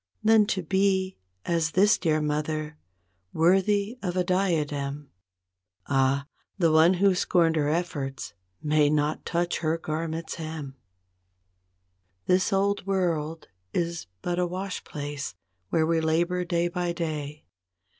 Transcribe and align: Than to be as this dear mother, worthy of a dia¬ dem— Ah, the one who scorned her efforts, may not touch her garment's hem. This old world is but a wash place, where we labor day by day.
Than 0.23 0.47
to 0.47 0.63
be 0.63 1.19
as 1.45 1.69
this 1.73 1.95
dear 1.99 2.21
mother, 2.21 2.79
worthy 3.33 3.99
of 4.01 4.17
a 4.17 4.23
dia¬ 4.23 4.65
dem— 4.65 5.11
Ah, 5.85 6.25
the 6.57 6.71
one 6.71 6.95
who 6.95 7.13
scorned 7.13 7.55
her 7.55 7.69
efforts, 7.69 8.33
may 8.63 8.89
not 8.89 9.27
touch 9.27 9.59
her 9.59 9.77
garment's 9.77 10.33
hem. 10.33 10.75
This 12.25 12.51
old 12.51 12.87
world 12.87 13.47
is 13.75 14.07
but 14.23 14.39
a 14.39 14.47
wash 14.47 14.83
place, 14.83 15.35
where 15.69 15.85
we 15.85 16.01
labor 16.01 16.43
day 16.45 16.67
by 16.67 16.93
day. 16.93 17.45